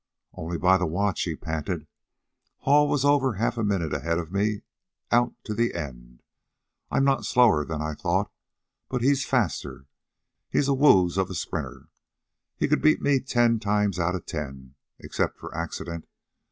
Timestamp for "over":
3.05-3.33